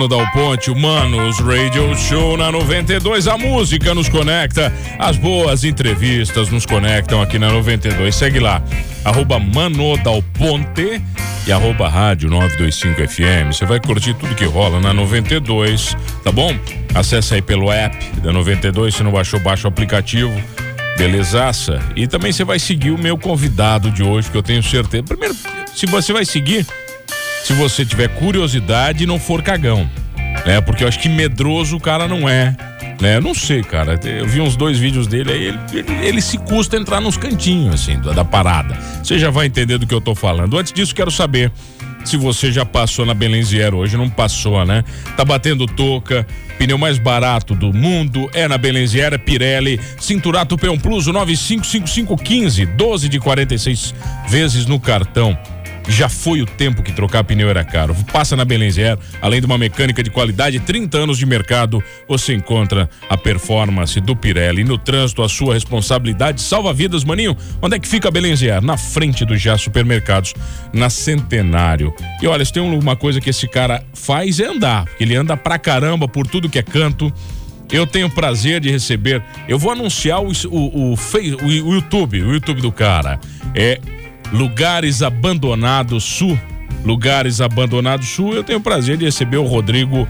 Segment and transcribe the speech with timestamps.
[0.00, 3.28] Mano Dal Ponte, Manos Radio Show na 92.
[3.28, 8.14] A música nos conecta, as boas entrevistas nos conectam aqui na 92.
[8.14, 8.62] Segue lá,
[9.04, 11.02] arroba Mano Dal Ponte
[11.46, 13.52] e arroba Rádio 925 FM.
[13.52, 15.94] Você vai curtir tudo que rola na 92,
[16.24, 16.56] tá bom?
[16.94, 20.32] Acesse aí pelo app da 92, se não baixou, baixa o aplicativo.
[20.96, 21.78] Belezaça?
[21.94, 25.02] E também você vai seguir o meu convidado de hoje, que eu tenho certeza.
[25.02, 25.36] Primeiro,
[25.74, 26.66] se você vai seguir,
[27.44, 29.88] se você tiver curiosidade e não for cagão,
[30.46, 30.60] né?
[30.60, 32.56] Porque eu acho que medroso o cara não é,
[33.00, 33.16] né?
[33.16, 33.98] Eu não sei, cara.
[34.04, 37.74] Eu vi uns dois vídeos dele aí, ele, ele, ele se custa entrar nos cantinhos,
[37.74, 38.76] assim, da, da parada.
[39.02, 40.58] Você já vai entender do que eu tô falando.
[40.58, 41.50] Antes disso, quero saber
[42.04, 44.84] se você já passou na Belenziero hoje, não passou, né?
[45.16, 46.26] Tá batendo touca,
[46.58, 53.08] pneu mais barato do mundo é na Belenziera Pirelli, Cinturato Peon Plus, o 955515, 12
[53.08, 53.94] de 46
[54.28, 55.38] vezes no cartão.
[55.90, 57.96] Já foi o tempo que trocar pneu era caro.
[58.12, 62.88] Passa na Belenzier, além de uma mecânica de qualidade, 30 anos de mercado, você encontra
[63.08, 64.62] a performance do Pirelli.
[64.62, 67.36] No trânsito, a sua responsabilidade salva vidas, maninho.
[67.60, 68.62] Onde é que fica a Belenzier?
[68.62, 70.32] Na frente do Já Supermercados,
[70.72, 71.92] na Centenário.
[72.22, 74.86] E olha, se tem uma coisa que esse cara faz é andar.
[75.00, 77.12] Ele anda pra caramba por tudo que é canto.
[77.70, 79.22] Eu tenho o prazer de receber.
[79.48, 83.18] Eu vou anunciar o, o, o, o, o YouTube, o YouTube do cara.
[83.54, 83.80] É
[84.32, 86.38] Lugares Abandonados Sul.
[86.84, 88.32] Lugares Abandonados Sul.
[88.32, 90.06] Eu tenho o prazer de receber o Rodrigo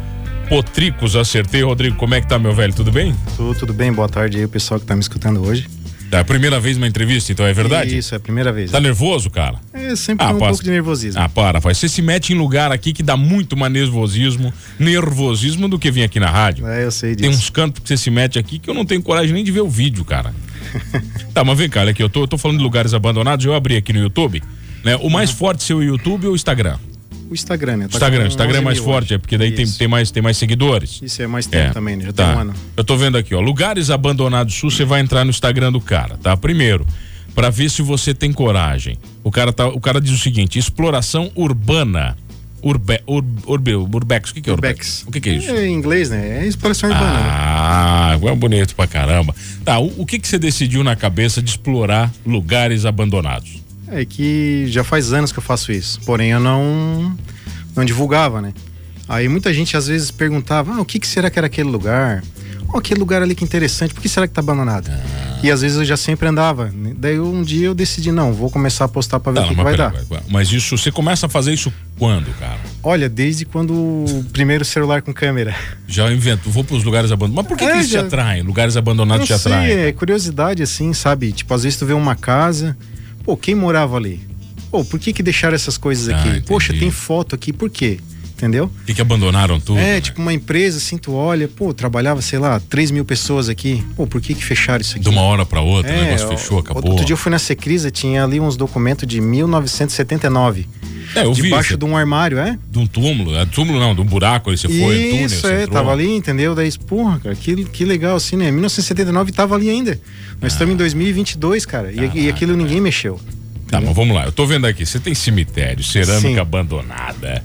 [0.49, 1.17] Potricos.
[1.17, 1.97] Acertei, Rodrigo.
[1.97, 2.75] Como é que tá, meu velho?
[2.75, 3.15] Tudo bem?
[3.37, 3.93] Tudo, tudo bem.
[3.93, 5.69] Boa tarde aí, o pessoal que tá me escutando hoje.
[6.13, 7.97] É a primeira vez uma entrevista, então é verdade?
[7.97, 8.71] Isso, é a primeira vez.
[8.73, 9.61] Tá nervoso, cara?
[9.73, 11.21] É, sempre ah, um pouco de nervosismo.
[11.21, 11.79] Ah, para, faz.
[11.79, 16.03] Você se mete em lugar aqui que dá muito mais nervosismo, nervosismo do que vir
[16.03, 16.67] aqui na rádio.
[16.67, 17.29] É, eu sei disso.
[17.29, 19.53] Tem uns cantos que você se mete aqui que eu não tenho coragem nem de
[19.53, 20.35] ver o vídeo, cara.
[21.33, 23.55] tá, mas vem cá, olha aqui, eu tô, eu tô falando de lugares abandonados, eu
[23.55, 24.43] abri aqui no YouTube,
[24.85, 24.97] né?
[24.97, 26.77] O mais forte seu YouTube ou o Instagram?
[27.31, 27.87] O Instagram, né?
[27.87, 30.99] Tá Instagram, Instagram é mais forte, é porque daí tem, tem, mais, tem mais seguidores.
[31.01, 31.71] Isso é mais tempo é.
[31.71, 32.07] também, né?
[32.07, 32.27] Já tá.
[32.27, 32.55] tem um ano.
[32.77, 33.41] Eu tô vendo aqui, ó.
[33.41, 36.37] Lugares abandonados sul, você vai entrar no Instagram do cara, tá?
[36.37, 36.85] Primeiro,
[37.33, 38.99] para ver se você tem coragem.
[39.23, 42.17] O cara, tá, o cara diz o seguinte: exploração urbana.
[42.63, 45.05] Urbe, ur, urbe, urbex, o que, que é urbex?
[45.07, 45.51] O que, que é isso?
[45.51, 46.43] É em inglês, né?
[46.43, 47.11] É exploração urbana.
[47.11, 47.31] Né?
[47.31, 49.35] Ah, é bonito pra caramba.
[49.65, 53.60] Tá, o, o que que você decidiu na cabeça de explorar lugares abandonados?
[53.91, 57.17] É que já faz anos que eu faço isso, porém eu não
[57.75, 58.53] não divulgava, né?
[59.09, 62.23] Aí muita gente às vezes perguntava: ah, o que, que será que era aquele lugar?
[62.73, 64.89] Oh, aquele lugar ali que interessante, por que será que tá abandonado?
[64.89, 65.41] Ah.
[65.43, 66.73] E às vezes eu já sempre andava.
[66.97, 69.57] Daí um dia eu decidi, não, vou começar a postar para ver não, o que,
[69.57, 69.93] que vai dar.
[70.29, 72.61] Mas isso, você começa a fazer isso quando, cara?
[72.83, 75.57] Olha, desde quando o primeiro celular com câmera.
[75.89, 77.51] Já invento, vou para os lugares abandonados.
[77.51, 78.01] Mas por que, é, que isso já...
[78.03, 78.43] te atrai?
[78.43, 79.73] Lugares abandonados te atraem?
[79.73, 81.33] É curiosidade assim, sabe?
[81.33, 82.77] Tipo, às vezes tu vê uma casa,
[83.31, 84.21] pô, quem morava ali?
[84.73, 86.41] Pô, por que que deixaram essas coisas ah, aqui?
[86.41, 88.01] Poxa, tem foto aqui, por quê?
[88.33, 88.71] Entendeu?
[88.89, 89.79] E que abandonaram tudo?
[89.79, 90.01] É, né?
[90.01, 93.85] tipo uma empresa, assim, tu olha, pô, trabalhava, sei lá, 3 mil pessoas aqui.
[93.95, 95.05] Pô, por que que fecharam isso aqui?
[95.05, 96.91] De uma hora para outra, é, o negócio fechou, acabou.
[96.91, 100.67] Outro dia eu fui na Secrisa, tinha ali uns documentos de 1979.
[101.15, 102.59] É, eu Debaixo vi, de um armário, é?
[102.71, 105.67] De um túmulo, é túmulo não, de um buraco ali você foi, Isso, túnel, é,
[105.67, 106.55] tava ali, entendeu?
[106.55, 108.51] Daí, porra, cara, que, que legal assim, né?
[108.51, 110.01] 1979 tava ali ainda.
[110.41, 110.55] Nós ah.
[110.55, 113.21] estamos em 2022, cara, e, e aquilo ninguém mexeu.
[113.69, 114.25] Tá, mas vamos lá.
[114.25, 114.85] Eu tô vendo aqui.
[114.85, 116.39] Você tem cemitério, cerâmica Sim.
[116.39, 117.43] abandonada.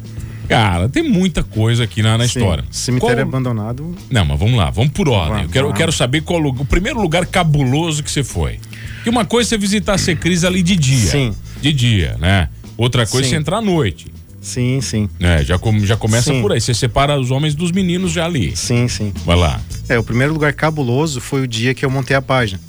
[0.48, 2.64] Cara, tem muita coisa aqui na, na história.
[2.72, 3.28] Cemitério qual...
[3.28, 3.96] abandonado.
[4.10, 5.30] Não, mas vamos lá, vamos por ordem.
[5.30, 8.60] Vamos, eu, quero, eu quero saber qual o primeiro lugar cabuloso que você foi.
[9.04, 11.12] Que uma coisa é você visitar a Secris ali de dia.
[11.12, 11.36] Sim.
[11.62, 12.50] De dia, né?
[12.78, 14.08] Outra coisa é você entrar à noite.
[14.42, 15.10] Sim, sim.
[15.20, 16.42] É, já, com, já começa sim.
[16.42, 16.62] por aí.
[16.62, 18.56] Você separa os homens dos meninos já ali.
[18.56, 19.12] Sim, sim.
[19.26, 19.60] Vai lá.
[19.90, 22.62] É, o primeiro lugar cabuloso foi o dia que eu montei a página.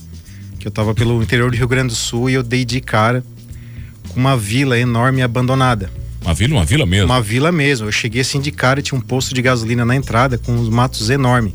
[0.59, 3.23] Que eu tava pelo interior do Rio Grande do Sul e eu dei de cara
[4.17, 5.91] uma vila enorme abandonada.
[6.23, 7.07] Uma vila, uma vila mesmo?
[7.07, 7.87] Uma vila mesmo.
[7.87, 10.69] Eu cheguei assim de cara e tinha um posto de gasolina na entrada com uns
[10.69, 11.53] matos enormes.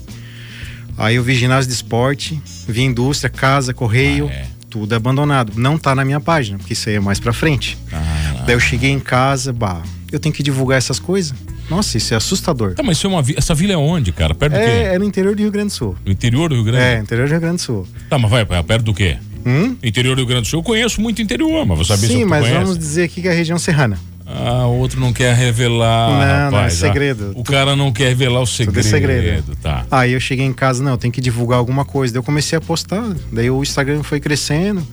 [0.97, 4.47] Aí eu vi ginásio de esporte, vi indústria, casa, correio, ah, é.
[4.69, 5.54] tudo abandonado.
[5.56, 7.77] Não tá na minha página, porque isso aí é mais pra frente.
[7.92, 8.11] Ah,
[8.46, 11.34] Daí eu cheguei em casa, bah, eu tenho que divulgar essas coisas.
[11.70, 12.74] Nossa, isso é assustador.
[12.74, 14.36] Tá, mas isso é uma, essa vila é onde, cara?
[14.36, 14.96] Perto é, do quê?
[14.96, 15.96] É no interior do Rio Grande do Sul.
[16.06, 16.84] No interior do Rio Grande?
[16.84, 17.88] É, interior do Rio Grande do Sul.
[18.10, 19.18] Tá, mas vai, perto do quê?
[19.46, 19.76] Hum?
[19.82, 22.22] Interior do Rio Grande do Sul, eu conheço muito interior, mas vou saber Sim, se
[22.22, 22.60] eu mas conhece.
[22.60, 23.98] vamos dizer aqui que é a região serrana.
[24.26, 26.10] Ah, o outro não quer revelar.
[26.10, 27.34] Não, rapaz, não, é segredo.
[27.36, 28.76] Ah, o cara não quer revelar o segredo.
[28.76, 29.56] Tudo é segredo.
[29.62, 29.86] Tá.
[29.92, 32.14] Aí eu cheguei em casa, não, tem que divulgar alguma coisa.
[32.14, 33.04] Daí eu comecei a postar.
[33.32, 34.86] Daí o Instagram foi crescendo.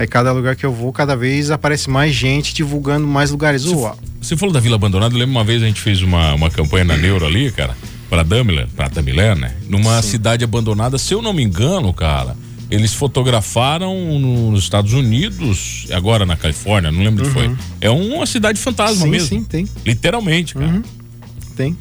[0.00, 3.64] Aí cada lugar que eu vou, cada vez aparece mais gente divulgando mais lugares.
[3.64, 6.48] Você, você falou da Vila Abandonada, eu lembro uma vez a gente fez uma, uma
[6.48, 7.76] campanha na Neuro ali, cara,
[8.08, 9.54] pra Damler, pra Damler, né?
[9.68, 10.08] Numa Sim.
[10.08, 12.34] cidade abandonada, se eu não me engano, cara
[12.70, 17.30] eles fotografaram nos Estados Unidos, agora na Califórnia, não lembro uhum.
[17.30, 17.56] onde foi.
[17.80, 19.28] É uma cidade fantasma sim, mesmo.
[19.28, 19.68] Sim, tem.
[19.84, 20.66] Literalmente, cara.
[20.66, 20.82] Uhum.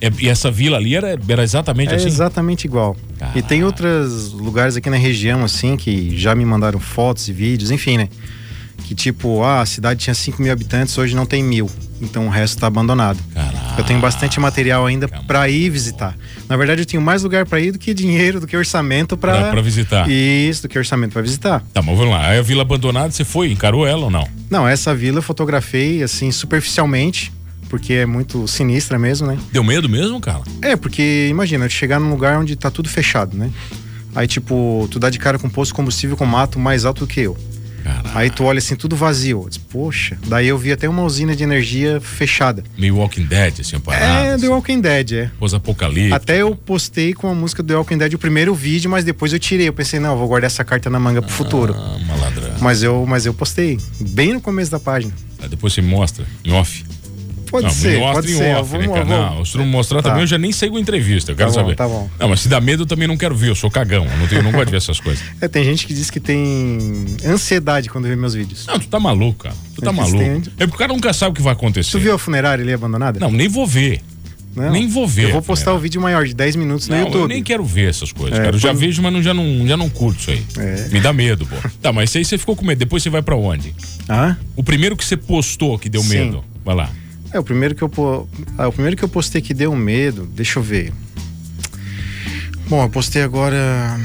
[0.02, 2.08] É, e essa vila ali era, era exatamente É assim?
[2.08, 2.96] exatamente igual.
[3.36, 3.66] E tem Caraca.
[3.66, 8.10] outros lugares aqui na região, assim, que já me mandaram fotos e vídeos, enfim, né?
[8.86, 11.70] Que tipo, ah, a cidade tinha 5 mil habitantes, hoje não tem mil.
[12.02, 13.20] Então o resto tá abandonado.
[13.34, 13.60] Caraca.
[13.78, 16.16] Eu tenho bastante material ainda pra ir visitar.
[16.48, 19.52] Na verdade, eu tenho mais lugar pra ir do que dinheiro, do que orçamento pra
[19.62, 20.10] visitar.
[20.10, 21.62] Isso, do que orçamento pra visitar.
[21.74, 22.30] Tá, mas vamos lá.
[22.30, 24.28] Aí a vila abandonada, você foi, encarou ela ou não?
[24.50, 27.32] Não, essa vila eu fotografei, assim, superficialmente,
[27.70, 29.38] porque é muito sinistra mesmo, né?
[29.52, 30.42] Deu medo mesmo, cara?
[30.62, 33.50] É, porque imagina, chegar num lugar onde tá tudo fechado, né?
[34.16, 37.02] Aí, tipo, tu dá de cara com um posto de combustível com mato mais alto
[37.02, 37.38] do que eu.
[37.84, 38.20] Caraca.
[38.20, 39.46] Aí tu olha assim, tudo vazio.
[39.48, 42.64] Disse, Poxa, daí eu vi até uma usina de energia fechada.
[42.78, 44.04] Meio Walking Dead, assim, parado.
[44.04, 45.32] é, assim, The Walking Dead, é.
[45.40, 46.14] Pós-apocalipse.
[46.14, 49.32] Até eu postei com a música do The Walking Dead o primeiro vídeo, mas depois
[49.32, 49.68] eu tirei.
[49.68, 51.74] Eu pensei, não, eu vou guardar essa carta na manga pro futuro.
[51.78, 52.56] Ah, malandrão.
[52.60, 55.14] Mas eu, mas eu postei, bem no começo da página.
[55.42, 56.84] Aí depois você mostra, em off.
[57.50, 58.56] Pode não, ser, mostra pode em ser.
[58.56, 60.10] off, né, eu vou- Não, se não mostrar Tá.
[60.10, 61.76] também, eu já nem sigo a entrevista, eu quero Tá bom, saber.
[61.76, 62.10] tá bom.
[62.20, 64.06] Não, mas se dá medo eu também não quero ver, eu sou cagão.
[64.06, 65.24] Eu não, tenho, não gosto de ver essas coisas.
[65.42, 68.66] É, tem gente que diz que tem ansiedade quando vê meus vídeos.
[68.68, 69.56] Não, tu tá maluco, cara.
[69.76, 70.18] Tu tá É que maluco.
[70.18, 71.92] tem- É porque o cara nunca sabe o que vai acontecer.
[71.92, 73.20] Tu viu a funerária ali abandonada?
[73.20, 74.02] Não, nem vou ver.
[74.56, 74.72] Não.
[74.72, 75.26] Nem vou ver.
[75.26, 77.22] Eu vou postar o vídeo maior de 10 minutos no Não, YouTube.
[77.22, 78.56] eu nem quero ver essas coisas, É, cara.
[78.56, 80.44] Eu já quando- vejo, mas não, já, não, já não curto isso aí.
[80.58, 80.88] É.
[80.92, 81.56] Me dá medo, pô.
[81.82, 82.80] Tá, mas isso aí você ficou com medo.
[82.80, 83.74] Depois você vai pra onde?
[84.10, 84.36] Ah?
[84.56, 86.10] O primeiro que você postou que deu Sim.
[86.10, 86.44] medo.
[86.66, 86.90] Vai lá.
[87.32, 87.92] É, o primeiro que eu
[88.58, 90.92] ah, o primeiro que eu postei que deu medo, deixa eu ver.
[92.68, 94.00] Bom, eu postei agora.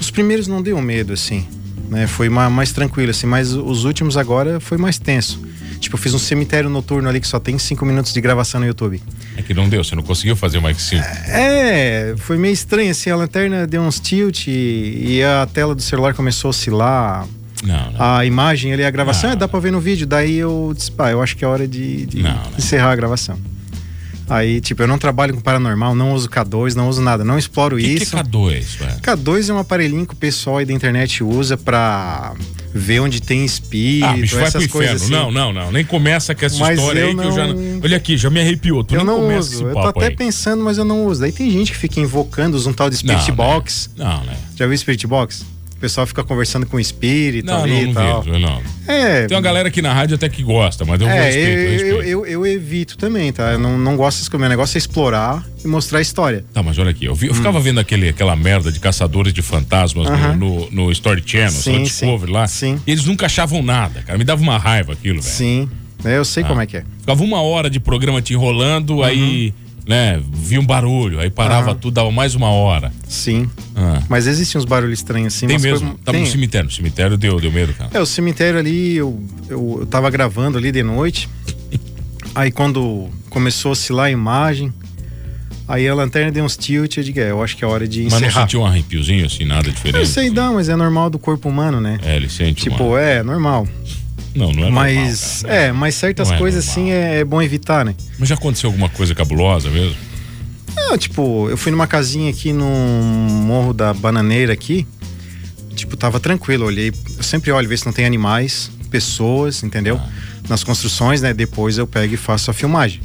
[0.00, 1.46] Os primeiros não deu medo, assim.
[1.88, 2.06] Né?
[2.06, 5.40] Foi ma- mais tranquilo, assim, mas os últimos agora foi mais tenso.
[5.80, 8.66] Tipo, eu fiz um cemitério noturno ali que só tem 5 minutos de gravação no
[8.66, 9.02] YouTube.
[9.36, 11.04] É que não deu, você não conseguiu fazer mais que cinco.
[11.28, 15.82] É, foi meio estranho, assim, a lanterna deu uns tilt e, e a tela do
[15.82, 17.26] celular começou a oscilar.
[17.64, 18.00] Não, não.
[18.02, 20.06] A imagem ali, a gravação, Não, é, dá pra ver no vídeo.
[20.06, 22.42] Daí eu disse, pá, eu acho que é hora de, de Não, não.
[22.58, 23.38] encerrar a gravação.
[24.26, 27.76] Aí, tipo, eu não trabalho com paranormal, não uso K2, não uso nada, não exploro
[27.76, 28.16] que, que é isso.
[28.16, 29.00] K2, velho?
[29.02, 32.32] K2 é um aparelhinho que o pessoal aí da internet usa pra
[32.72, 34.72] ver onde tem espírito, Ah, bicho, vai pro essas inferno.
[34.88, 35.12] coisas assim.
[35.12, 35.70] Não, não, não.
[35.70, 37.46] Nem começa com essa Mas história aí que eu já.
[37.48, 38.82] não- Olha aqui, já me arrepiou.
[38.82, 40.16] Tu Eu nem não uso, eu tô até aí.
[40.16, 41.20] pensando, mas eu não uso.
[41.20, 43.36] Daí tem gente que fica invocando, usa um tal de Não, Spirit né?
[43.36, 43.90] Box.
[43.94, 44.36] Não, né?
[44.56, 45.44] Já viu Spirit Box?
[45.84, 48.22] O pessoal fica conversando com o espírito Não, ali não, e tal.
[48.22, 48.62] vejo, não.
[48.88, 51.52] É, Tem uma galera aqui na rádio até que gosta, mas eu É, respeito, eu
[51.58, 51.94] eu, respeito.
[52.08, 53.52] eu, eu, eu evito também, tá?
[53.52, 54.40] Eu não, não gosto dessas coisas.
[54.40, 56.42] Meu negócio é explorar e mostrar a história.
[56.54, 59.42] Tá, mas olha aqui, eu, vi- eu ficava vendo aquele, aquela merda de caçadores de
[59.42, 60.16] fantasmas no- Hum.
[60.16, 60.36] Aham.
[60.36, 62.46] no, no, Story Channel, Sim, no Discovery lá.
[62.48, 62.80] sim.
[62.86, 64.16] E eles nunca achavam nada, cara.
[64.18, 65.34] Me dava uma raiva aquilo, velho.
[65.34, 65.68] Sim,
[66.02, 66.46] é, eu sei Ah.
[66.46, 66.84] como é que é.
[67.00, 69.52] Ficava uma hora de programa te enrolando, aí,
[69.86, 71.70] né, via um barulho, aí parava.
[71.72, 71.78] Aham.
[71.78, 72.92] tudo, dava mais uma hora.
[73.08, 73.48] Sim.
[73.76, 74.02] Ah.
[74.08, 75.46] Mas existem uns barulhos estranhos assim.
[75.46, 75.78] Tem mesmo.
[75.88, 76.32] coisas- Tava no tem.
[76.32, 76.66] cemitério.
[76.66, 77.90] No cemitério deu, deu medo, cara.
[77.92, 81.28] É, o cemitério ali, eu, eu, eu tava gravando ali de noite.
[82.34, 84.72] Aí quando começou a oscilar a imagem,
[85.68, 88.02] aí a lanterna deu uns tilt, eu digo, é, eu acho que é hora de
[88.04, 88.40] Mas não encerrar.
[88.42, 90.00] sentiu um arrepiozinho assim, nada diferente?
[90.00, 90.34] Eu sei assim?
[90.34, 91.98] não, mas é normal do corpo humano, né?
[92.02, 93.00] É, ele sente Tipo, uma...
[93.00, 93.68] é normal.
[94.34, 96.84] Não, não é mas, normal, é, mas certas é coisas normal.
[96.84, 97.94] assim é, é bom evitar, né?
[98.18, 99.96] Mas já aconteceu alguma coisa cabulosa mesmo?
[100.76, 104.86] Não, tipo, eu fui numa casinha aqui no Morro da Bananeira aqui.
[105.74, 106.92] Tipo, tava tranquilo, eu olhei.
[107.16, 110.00] Eu sempre olho, ver se não tem animais, pessoas, entendeu?
[110.02, 110.08] Ah.
[110.48, 111.32] Nas construções, né?
[111.32, 113.00] Depois eu pego e faço a filmagem.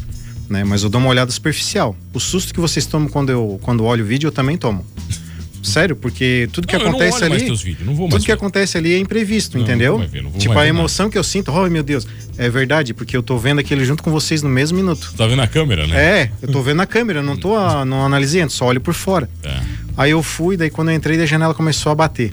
[0.50, 0.64] Né?
[0.64, 1.96] Mas eu dou uma olhada superficial.
[2.14, 4.86] O susto que vocês tomam quando eu quando olho o vídeo, eu também tomo.
[5.62, 7.38] Sério, porque tudo que Não, acontece ali.
[7.40, 8.32] vídeos, Tudo que ver.
[8.34, 10.00] acontece ali é imprevisto, Não, entendeu?
[10.00, 10.68] não ver, tipo, a ver nada.
[10.70, 14.02] emoção que eu sinto, oh meu Deus, é verdade, porque eu tô vendo aquilo junto
[14.02, 15.14] com vocês no mesmo minuto.
[15.18, 15.96] Tá vendo a câmera, né?
[16.22, 18.94] É, eu tô vendo na câmera, não tô a, não analisei antes, só olho por
[18.94, 19.30] fora.
[19.44, 19.60] É.
[19.98, 22.32] Aí eu fui, daí quando eu entrei, a janela começou a bater.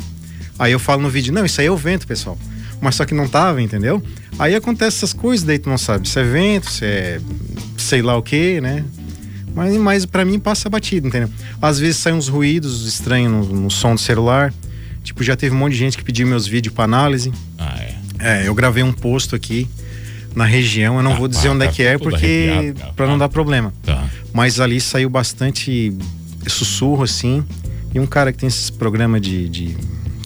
[0.58, 2.38] Aí eu falo no vídeo, não, isso aí é o vento, pessoal.
[2.80, 4.02] Mas só que não tava, entendeu?
[4.38, 7.20] Aí acontece essas coisas, daí tu não sabe se é vento, se é
[7.76, 8.84] sei lá o que, né?
[9.56, 11.30] Mas, mas para mim passa batido, entendeu?
[11.62, 14.52] Às vezes saem uns ruídos estranhos no, no som do celular.
[15.02, 17.32] Tipo, já teve um monte de gente que pediu meus vídeos para análise.
[17.58, 17.96] Ah, é.
[18.18, 19.66] É, eu gravei um posto aqui
[20.34, 23.06] na região, eu não Ah, vou dizer pá, onde é tá que é, porque para
[23.06, 23.72] não dar problema.
[23.82, 24.04] Tá.
[24.32, 25.96] Mas ali saiu bastante
[26.46, 27.42] sussurro, assim.
[27.94, 29.76] E um cara que tem esses programas de, de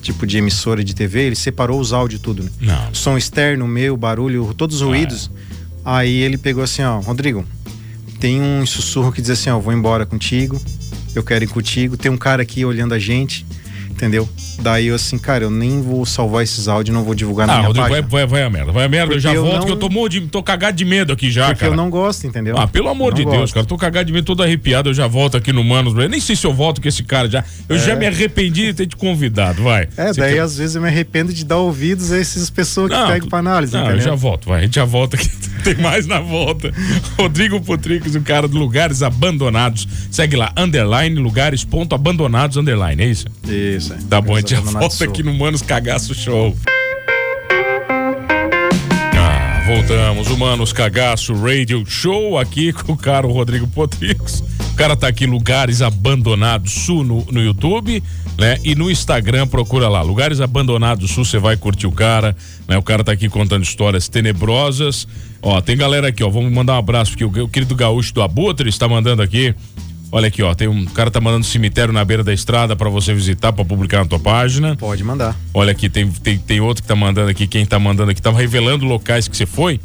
[0.02, 2.50] tipo de emissora de TV, ele separou os áudios tudo, né?
[2.60, 2.92] Não.
[2.94, 5.30] Som externo, meu, barulho, todos os Ah, ruídos.
[5.84, 7.44] Aí ele pegou assim, ó, Rodrigo,
[8.20, 10.60] tem um sussurro que diz assim, ó, vou embora contigo,
[11.14, 11.96] eu quero ir contigo.
[11.96, 13.46] Tem um cara aqui olhando a gente.
[14.00, 14.26] Entendeu?
[14.62, 17.56] Daí eu assim, cara, eu nem vou salvar esses áudios, não vou divulgar na Ah,
[17.56, 18.08] minha Rodrigo, vai, página.
[18.10, 18.72] vai, vai a merda.
[18.72, 20.42] Vai a merda, eu já Porque eu volto não- que eu tô, morro de, tô
[20.42, 21.72] cagado de medo aqui já, Porque cara.
[21.72, 22.56] eu não gosto, entendeu?
[22.56, 23.54] Ah, pelo amor Eu de não Deus, gosto.
[23.54, 23.64] cara.
[23.64, 24.88] Eu tô cagado de medo, todo arrepiado.
[24.88, 25.94] Eu já volto aqui no Manos.
[25.94, 27.44] Eu nem sei se eu volto com esse cara já.
[27.68, 29.86] Eu já me arrependi de ter te convidado, vai.
[29.98, 32.90] É, Você daí quer- às vezes eu me arrependo de dar ouvidos a essas pessoas
[32.90, 34.04] que Não, pegam pra análise, Não, eu entendeu?
[34.06, 34.60] já volto, vai.
[34.60, 35.28] A gente já volta aqui.
[35.62, 36.72] Tem mais na volta.
[37.18, 39.86] Rodrigo Putrix, o cara do Lugares Abandonados.
[40.10, 43.02] Segue lá, underline, lugares, ponto, abandonados, underline.
[43.02, 43.26] É isso?
[43.46, 43.98] Isso, é.
[44.08, 46.56] Tá bom, a gente já Abandonado volta aqui no Manos Cagaço Show.
[49.16, 54.42] Ah, voltamos, o Manos Cagaço Radio Show aqui com o cara o Rodrigo Potrix.
[54.72, 58.02] O cara tá aqui, Lugares Abandonados Sul no, no YouTube,
[58.38, 58.58] né?
[58.64, 62.34] E no Instagram, procura lá, Lugares Abandonados Sul, você vai curtir o cara,
[62.66, 62.78] né?
[62.78, 65.06] O cara tá aqui contando histórias tenebrosas.
[65.42, 68.22] Ó, tem galera aqui, ó, vamos mandar um abraço, porque o, o querido gaúcho do
[68.22, 69.54] Abutre está mandando aqui.
[70.12, 73.14] Olha aqui, ó, tem um cara tá mandando cemitério na beira da estrada pra você
[73.14, 74.74] visitar, pra publicar na tua página.
[74.76, 75.36] Pode mandar.
[75.54, 78.30] Olha aqui, tem, tem, tem outro que tá mandando aqui, quem tá mandando aqui, tá
[78.32, 79.80] revelando locais que você foi.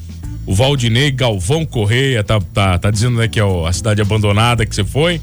[0.46, 4.74] O Valdinei Galvão Correia tá, tá, tá dizendo né, que é a cidade abandonada que
[4.74, 5.22] você foi.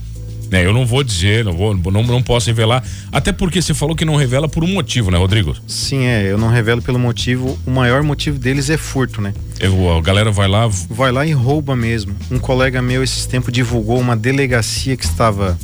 [0.53, 2.85] Né, eu não vou dizer, não, vou, não, não posso revelar.
[3.11, 5.57] Até porque você falou que não revela por um motivo, né, Rodrigo?
[5.67, 7.59] Sim, é, eu não revelo pelo motivo.
[7.67, 9.33] O maior motivo deles é furto, né?
[9.59, 12.15] Eu, a galera vai lá, Vai lá e rouba mesmo.
[12.31, 15.59] Um colega meu esses tempos divulgou uma delegacia que estava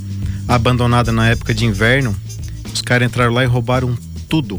[0.48, 2.16] abandonada na época de inverno.
[2.72, 3.94] Os caras entraram lá e roubaram
[4.26, 4.58] tudo.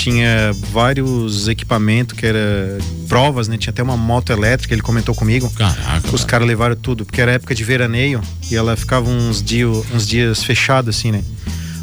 [0.00, 3.58] Tinha vários equipamentos que era provas, né?
[3.58, 5.50] Tinha até uma moto elétrica, ele comentou comigo.
[5.50, 6.06] Caraca.
[6.08, 6.26] Os cara.
[6.30, 10.42] caras levaram tudo, porque era época de veraneio e ela ficava uns dias, uns dias
[10.42, 11.22] fechada assim, né?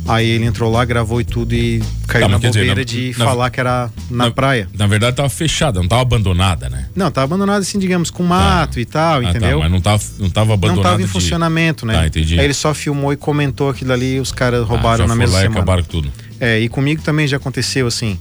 [0.08, 2.86] Aí ele entrou lá, gravou e tudo e caiu Tá, na quer dizer, bobeira na-
[2.86, 4.68] de na- falar que era na, na- praia.
[4.74, 6.86] Na verdade tava fechada, não tava abandonada, né?
[6.96, 9.60] Não, tá abandonado assim, digamos, com mato e tal, Ah, tá, entendeu?
[9.60, 10.76] mas não tava, não tava abandonada.
[10.78, 11.94] não tava em de- funcionamento, né?
[11.94, 12.40] Tá, entendi.
[12.40, 15.16] Aí ele só filmou e comentou aquilo ali e os caras Ah, roubaram já na
[15.16, 15.60] mesma lá e semana.
[15.60, 16.12] acabaram com tudo.
[16.40, 18.18] É, e comigo também já aconteceu assim.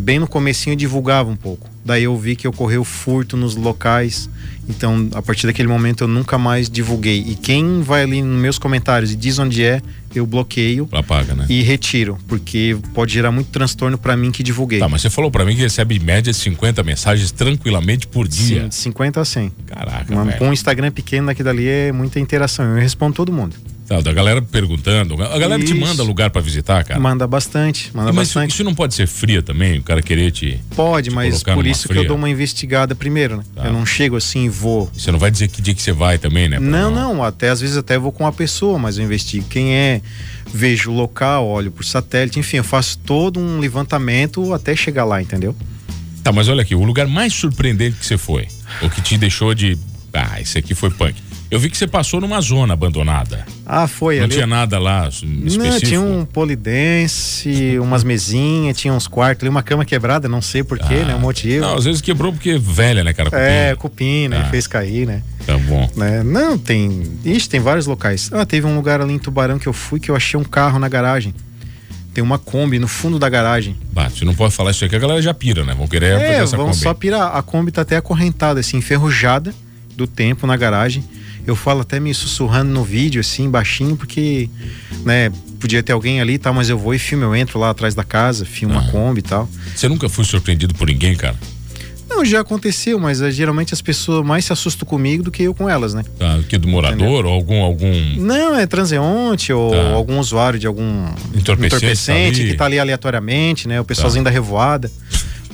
[0.00, 1.68] Bem no comecinho eu divulgava um pouco.
[1.84, 4.28] Daí eu vi que ocorreu furto nos locais.
[4.68, 7.24] Então, a partir daquele momento eu nunca mais divulguei.
[7.26, 9.80] E quem vai ali nos meus comentários e diz onde é,
[10.14, 11.46] eu bloqueio Apaga, né?
[11.48, 14.78] e retiro, porque pode gerar muito transtorno pra mim que divulguei.
[14.78, 18.62] Tá, mas você falou pra mim que recebe em média 50 mensagens tranquilamente por dia.
[18.64, 19.52] Sim, de 50 a 100.
[19.66, 22.66] Caraca, Uma- com um Instagram pequeno daqui dali é muita interação.
[22.66, 23.56] Eu respondo todo mundo.
[23.88, 25.14] Tá, da galera perguntando.
[25.22, 25.80] A galera te Isso.
[25.80, 27.00] manda lugar pra visitar, cara.
[27.00, 28.52] Manda bastante, manda mas isso, bastante.
[28.52, 30.60] isso não pode ser fria também, o cara querer te.
[30.76, 32.02] Pode, te mas por isso que fria.
[32.02, 33.44] eu dou uma investigada primeiro, né?
[33.54, 33.64] Tá.
[33.64, 34.90] Eu não chego assim e vou.
[34.92, 36.58] Você não vai dizer que dia que você vai também, né?
[36.58, 39.74] pra Não, não, até às vezes até vou com uma pessoa, mas eu investigo quem
[39.74, 40.02] é,
[40.52, 45.22] vejo o local, olho por satélite, enfim, eu faço todo um levantamento até chegar lá,
[45.22, 45.56] entendeu?
[46.22, 48.48] Tá, mas olha aqui, o lugar mais surpreendente que você foi,
[48.82, 49.78] o que te deixou de.
[50.12, 51.27] Ah, esse aqui foi punk.
[51.50, 53.46] Eu vi que você passou numa zona abandonada.
[53.64, 54.34] Ah, foi Não ali.
[54.34, 55.64] tinha nada lá específico.
[55.64, 60.62] Não, tinha um polidense, umas mesinhas, tinha uns quartos ali, uma cama quebrada, não sei
[60.62, 61.14] porquê, Ah, né?
[61.14, 61.60] O motivo.
[61.64, 63.30] Não, às vezes quebrou porque é velha, né, cara?
[63.32, 63.88] é, Cupim.
[64.04, 64.42] cupim, né?
[64.46, 64.50] Ah.
[64.50, 65.22] Fez cair, né?
[65.46, 65.88] Tá bom.
[65.96, 66.22] né?
[66.22, 67.02] Não, tem.
[67.24, 68.30] Ixi, tem vários locais.
[68.32, 70.78] Ah, teve um lugar ali em Tubarão que eu fui que eu achei um carro
[70.78, 71.34] na garagem.
[72.12, 73.76] Tem uma Kombi no fundo da garagem.
[74.10, 75.74] Você não pode falar isso aqui, a galera já pira, né?
[75.74, 76.82] Vão querer fazer É, essa vamos Kombi.
[76.82, 77.34] só pirar.
[77.36, 79.54] A Kombi tá até acorrentada, assim, enferrujada
[79.96, 81.02] do tempo na garagem.
[81.50, 84.50] Eu falo até me sussurrando no vídeo, assim, baixinho, porque,
[85.04, 87.70] né, podia ter alguém ali e tal, mas eu vou e filmo, eu entro lá
[87.70, 88.78] atrás da casa, filmo Ah.
[88.82, 89.48] uma Kombi e tal.
[89.74, 91.34] Você nunca foi surpreendido por ninguém, cara?
[92.10, 95.54] Não, já aconteceu, mas eh, geralmente as pessoas mais se assustam comigo do que eu
[95.54, 96.02] com elas, né?
[96.18, 99.90] Tá, que do morador ou algum algum Não, é transeunte ou Tá.
[99.92, 102.12] algum usuário de algum Entorpecente tá
[102.42, 102.50] ali.
[102.50, 103.78] que tá ali aleatoriamente, né?
[103.80, 104.90] O pessoalzinho da revoada.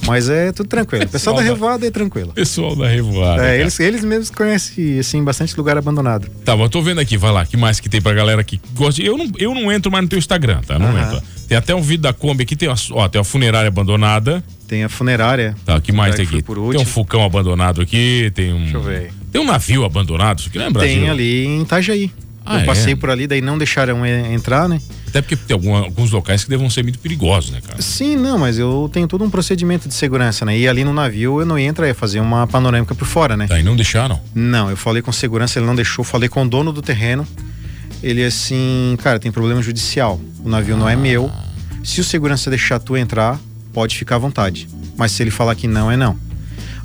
[0.07, 1.05] Mas é tudo tranquilo.
[1.05, 2.33] O pessoal da revoada é tranquilo.
[2.35, 3.43] pessoal da revoada.
[3.43, 3.57] É, cara.
[3.59, 6.29] eles, eles mesmos conhecem, assim, bastante lugar abandonado.
[6.45, 8.61] Tá, mas eu tô vendo aqui, vai lá, que mais que tem pra galera que
[8.75, 9.01] gosta.
[9.03, 10.79] Eu não, eu não entro mais no teu Instagram, tá?
[10.79, 11.03] Não Aham.
[11.17, 11.23] entro.
[11.49, 14.43] Tem até um vídeo da Kombi aqui, tem, a- ó, tem a funerária abandonada.
[14.67, 15.55] Tem a funerária.
[15.65, 16.43] Tá, que mais tem que aqui?
[16.73, 16.85] Tem um.
[16.87, 18.61] Fulcão abandonado aqui, tem um.
[18.63, 19.13] Deixa eu ver.
[19.31, 21.01] Tem um navio abandonado, isso aqui não é Brasil?
[21.01, 22.11] Tem ali em Itajaí.
[22.47, 22.97] Ah, eu passei é?
[22.97, 24.81] por ali, daí não deixaram entrar, né?
[25.09, 27.81] Até porque tem algum- alguns locais que devam ser muito perigosos, né, cara?
[27.81, 30.59] Sim, não, mas eu tenho todo um procedimento de segurança, né?
[30.59, 33.47] E ali no navio eu não ia entrar, ia fazer uma panorâmica por fora, né?
[33.47, 34.21] Tá, e não deixaram.
[34.35, 37.27] Não, eu falei com segurança, ele não deixou, falei com o dono do terreno.
[38.03, 40.21] Ele assim, cara, tem problema judicial.
[40.45, 41.31] O navio não é meu.
[41.83, 43.39] Se o segurança deixar tu entrar,
[43.73, 44.69] pode ficar à vontade.
[44.97, 46.17] Mas se ele falar que não, é não.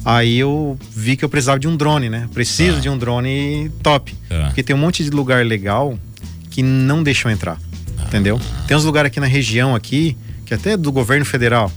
[0.06, 2.28] Aí eu vi que eu precisava de um drone, né?
[2.34, 2.80] Preciso Tá.
[2.82, 4.16] de um drone top.
[4.28, 4.46] Tá.
[4.46, 5.98] Porque tem um monte de lugar legal
[6.50, 7.60] que não deixam entrar.
[8.08, 8.40] Entendeu?
[8.68, 11.72] Tem uns lugares aqui na região aqui, que até é do governo federal,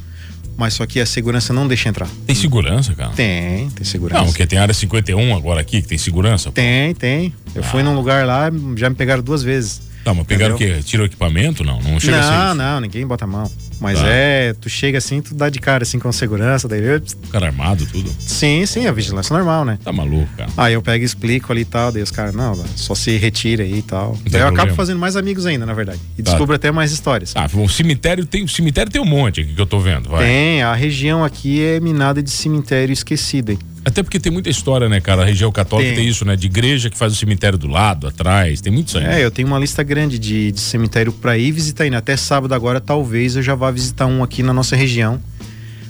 [0.57, 2.09] mas só que a segurança não deixa entrar.
[2.27, 3.11] Tem segurança, cara?
[3.13, 4.21] Tem, tem segurança.
[4.23, 6.49] Não, porque tem área 51 agora aqui, que tem segurança.
[6.51, 6.53] pô.
[6.55, 7.35] Tem, tem.
[7.55, 9.83] Eu fui num lugar lá, já me pegaram duas vezes.
[10.05, 10.75] Tá, mas pegaram Entendeu?
[10.75, 10.83] o quê?
[10.85, 11.63] Tirou o equipamento?
[11.63, 12.55] Não, não chega Não, isso.
[12.57, 13.51] não, ninguém bota a mão.
[13.81, 14.07] Mas Tá.
[14.09, 17.85] é, tu chega assim, tu dá de cara assim com segurança, daí eu, Cara armado,
[17.87, 18.11] tudo.
[18.19, 19.79] sim, sim, a vigilância normal, né?
[19.85, 20.51] Tá maluco, cara.
[20.57, 23.63] Aí eu pego e explico ali e tal, daí os caras, não, só se retira
[23.65, 24.17] aí e tal.
[24.31, 26.01] Daí eu acabo fazendo mais amigos ainda, na verdade.
[26.19, 26.31] E Tá.
[26.31, 27.33] descubro até mais histórias.
[27.37, 30.25] Ah, o cemitério tem, o cemitério tem um monte aqui que eu tô vendo, vai.
[30.25, 33.59] Tem, a região aqui é minada de cemitério esquecido, hein?
[33.85, 35.23] Até porque tem muita história, né, cara?
[35.23, 35.99] A região católica tem.
[35.99, 36.09] Tem.
[36.09, 36.37] isso, né?
[36.37, 39.05] De igreja que faz o cemitério do lado, atrás, tem muito isso aí.
[39.05, 41.99] É, eu tenho uma lista grande de, de cemitério pra ir visitar ainda.
[41.99, 45.21] Até sábado agora, talvez eu já vá visitar um aqui na nossa região.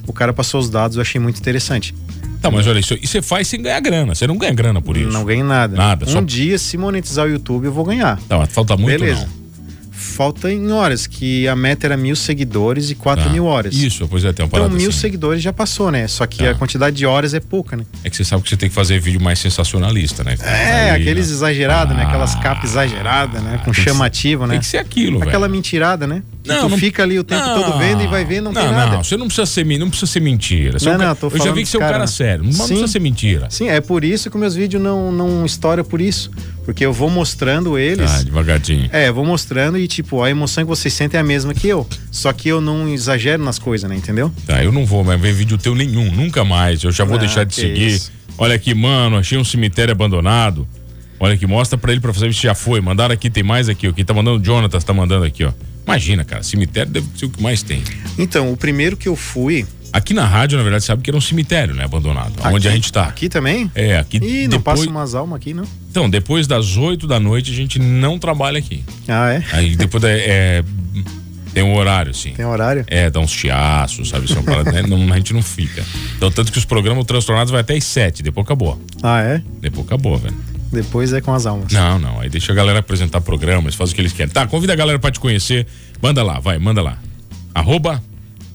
[0.07, 1.95] O cara passou os dados, eu achei muito interessante.
[2.41, 4.97] Tá, mas olha isso, e você faz sem ganhar grana, você não ganha grana por
[4.97, 5.11] isso.
[5.11, 5.77] Não ganho nada.
[5.77, 8.19] Nada, Um só- dia, se monetizar o YouTube, eu vou ganhar.
[8.29, 9.27] Tá, mas falta muito Beleza.
[9.27, 9.42] não.
[10.03, 13.31] Falta em horas, que a meta era mil seguidores e quatro Tá.
[13.31, 13.75] mil horas.
[13.75, 14.99] Isso, pois é, tem uma Então, mil assim.
[14.99, 16.09] seguidores já passou, né?
[16.09, 16.51] Só que Tá.
[16.51, 17.85] a quantidade de horas é pouca, né?
[18.03, 20.37] É que você sabe que você tem que fazer vídeo mais sensacionalista, né?
[20.43, 21.35] É, Aí, aqueles né?
[21.35, 22.03] exagerados, né?
[22.05, 23.61] Ah, Aquelas capas exageradas, né?
[23.65, 24.55] Com chamativo, né?
[24.55, 25.29] Tem que ser aquilo, velho.
[25.29, 26.23] Aquela mentirada, né?
[26.45, 27.63] Não, tu não- fica ali o tempo Não.
[27.63, 28.93] todo vendo e vai ver, não, não, tem nada.
[28.97, 30.79] Não, você não precisa ser, não precisa ser mentira.
[30.79, 31.81] Você é um Não, cara- não, tô eu já falando vi que você é um
[31.81, 32.07] cara, cara né?
[32.09, 32.45] sério.
[32.45, 32.75] Mas não Sim.
[32.75, 33.47] precisa ser mentira.
[33.51, 36.31] Sim, é por isso que meus vídeos não, não estouram por isso.
[36.65, 38.11] Porque eu vou mostrando eles.
[38.11, 38.89] Tá, devagarzinho.
[38.93, 41.67] É, eu vou mostrando e, tipo, a emoção que vocês sentem é a mesma que
[41.67, 41.87] eu.
[42.11, 43.97] Só que eu não exagero nas coisas, né?
[43.97, 44.33] Entendeu?
[44.47, 46.83] Tá, eu não vou mais ver vídeo teu nenhum, nunca mais.
[46.85, 47.89] Eu já vou Ah, deixar de seguir.
[47.89, 48.13] isso.
[48.39, 50.67] Olha aqui, mano, achei um cemitério abandonado.
[51.19, 52.81] Olha aqui, mostra pra ele pra fazer se já foi.
[52.81, 53.89] Mandaram aqui, tem mais aqui.
[53.89, 53.93] ó.
[53.93, 55.53] Quem tá mandando, o Jonathan tá mandando aqui, ó.
[55.85, 57.83] Imagina, cara, cemitério deve ser o que mais tem.
[58.19, 59.67] Então, o primeiro que eu fui.
[59.93, 61.85] Aqui na rádio, na verdade, sabe que era um cemitério, né?
[61.85, 62.33] Abandonado.
[62.47, 63.05] onde a aqui- gente tá.
[63.05, 63.71] Aqui também?
[63.75, 64.81] É, aqui Ih, não depois.
[64.81, 65.65] passa umas almas aqui, não?
[65.91, 68.83] Então, depois das 8 da noite a gente não trabalha aqui.
[69.07, 69.45] Ah, é?
[69.53, 70.65] Aí depois é, é,
[71.53, 72.33] tem um horário, sim.
[72.33, 72.85] Tem horário?
[72.87, 74.27] É, dá uns chiaços, sabe?
[74.33, 74.83] São né?
[74.89, 75.85] Não, a gente não fica.
[76.17, 78.81] Então, tanto que os programas transtornados vai até às 7, depois acabou.
[79.03, 79.43] Ah, é?
[79.61, 80.35] Depois acabou, velho.
[80.73, 81.71] Depois é com as almas.
[81.71, 82.19] Não, não.
[82.21, 84.33] Aí deixa a galera apresentar programas, faz o que eles querem.
[84.33, 85.67] Tá, convida a galera pra te conhecer.
[86.01, 86.97] Manda lá, vai, manda lá.
[87.55, 88.03] Arroba.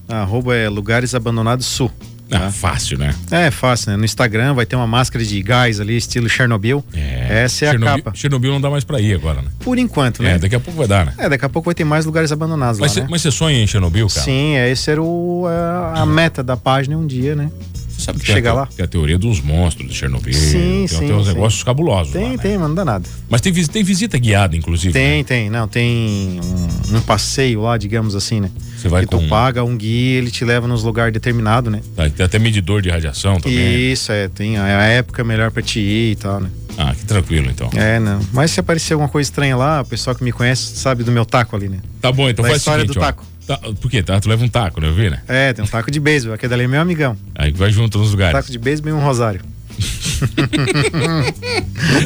[0.08, 1.92] Arroba é Lugares Abandonados Sul.
[2.30, 3.16] Ah, fácil, né?
[3.32, 3.98] É fácil, né?
[3.98, 6.84] No Instagram vai ter uma máscara de gás ali, estilo Chernobyl.
[6.94, 8.16] Essa é Chernobyl, a capa.
[8.16, 9.48] Chernobyl não dá mais pra ir agora, né?
[9.60, 10.34] Por enquanto, né?
[10.34, 11.14] É, daqui a pouco vai dar, né?
[11.18, 13.08] É, daqui a pouco vai ter mais lugares abandonados Mas lá, você né?
[13.10, 14.22] mas você sonha em Chernobyl, cara?
[14.22, 17.50] Sim, é, esse era o, a, a meta da página um dia, né?
[17.98, 18.66] Sabe que Chega tem a, lá.
[18.68, 20.34] Tem a teoria dos monstros de Chernobyl.
[20.34, 21.34] Sim, tem, sim, tem uns sim.
[21.34, 22.38] negócios cabulosos lá, Tem, né?
[22.38, 23.10] tem, mas não dá nada.
[23.30, 24.94] Mas tem, tem visita guiada, inclusive.
[24.98, 25.06] né?
[25.06, 26.40] Tem, tem, não, tem
[26.92, 28.52] um, um passeio lá, digamos assim, né?
[28.78, 31.82] Você vai que tu com- paga um guia, ele te leva nos lugares determinados, né?
[31.96, 33.92] Tá, tem até medidor de radiação também.
[33.92, 36.50] Isso, é, tem a, a época melhor pra te ir e tal, né?
[36.78, 37.70] Ah, que tranquilo, então.
[37.76, 38.20] É, não.
[38.32, 41.26] Mas se aparecer alguma coisa estranha lá, o pessoal que me conhece sabe do meu
[41.26, 41.80] taco ali, né?
[42.00, 43.06] Tá bom, então Da faz o história seguinte, do ó.
[43.06, 43.26] taco.
[43.48, 44.04] Tá, por quê?
[44.04, 44.90] Tá, tu leva um taco, né?
[44.90, 45.22] Eu vi, né?
[45.28, 47.16] É, tem um taco de beisebol, aquele dali é meu amigão.
[47.34, 48.34] Aí vai junto nos lugares.
[48.34, 49.42] Taco de beisebol e um rosário.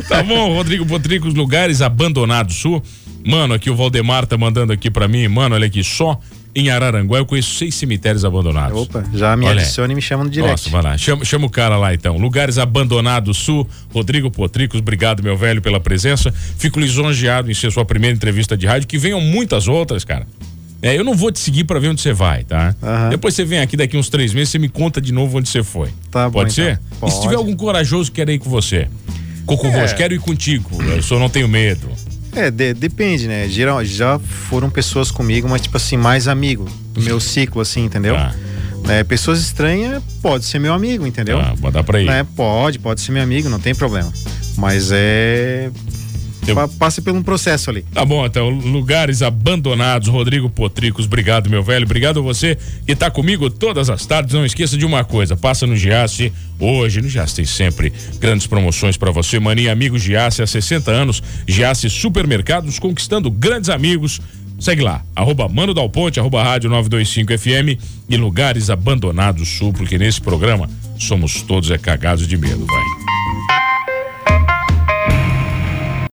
[0.08, 2.84] Tá bom, Rodrigo Potrico, os lugares abandonados sul.
[3.26, 5.28] Mano, aqui o Valdemar tá mandando aqui pra mim.
[5.30, 6.20] Mano, olha aqui, só
[6.54, 8.78] em Araranguá eu conheço seis cemitérios abandonados.
[8.78, 10.52] Opa, já me Olha adiciona e me chama no direct.
[10.52, 10.98] Nossa, vai lá.
[10.98, 12.18] Chama, chama o cara lá então.
[12.18, 13.68] Lugares Abandonados Sul.
[13.94, 16.32] Rodrigo Potricos, obrigado, meu velho, pela presença.
[16.58, 18.88] Fico lisonjeado em ser sua primeira entrevista de rádio.
[18.88, 20.28] Que venham muitas outras, cara.
[20.82, 22.76] É, eu não vou te seguir pra ver onde você vai, tá?
[22.82, 23.10] Aham.
[23.10, 25.64] Depois você vem aqui daqui uns três meses, você me conta de novo onde você
[25.64, 25.90] foi.
[26.10, 26.66] Tá bom, Pode então.
[26.66, 26.80] ser?
[26.92, 27.14] E Pode.
[27.14, 28.88] se tiver algum corajoso que quer ir com você?
[29.46, 29.96] Cocovôs, É.
[29.96, 30.70] quero ir contigo.
[30.84, 31.88] Eu só não tenho medo.
[32.34, 33.48] É, de- depende, né?
[33.50, 38.16] Geral, já foram pessoas comigo, mas tipo assim, mais amigo do meu ciclo, assim, entendeu?
[38.16, 38.34] Tá.
[38.90, 41.38] É, pessoas estranhas, pode ser meu amigo, entendeu?
[41.40, 42.06] Tá, pode dar pra ir.
[42.08, 42.26] Né?
[42.36, 44.12] Pode, pode ser meu amigo, não tem problema.
[44.58, 45.70] Mas é.
[46.48, 47.84] Eu- pa- Passa por um processo ali.
[47.94, 53.12] Tá bom, então, lugares abandonados, Rodrigo Potricos, obrigado, meu velho, obrigado a você que tá
[53.12, 57.02] comigo todas as tardes, não esqueça de uma coisa, passa no Giasse, hoje.
[57.02, 61.90] No Giasse tem sempre grandes promoções pra você, mania, amigo Giasse, há 60 anos, Giasse
[61.90, 64.20] Supermercados, conquistando grandes amigos,
[64.60, 69.98] segue lá, arroba Mano Dal Ponte, arroba Rádio 925 FM e lugares abandonados sul, porque
[69.98, 73.01] nesse programa somos todos é cagados de medo, vai.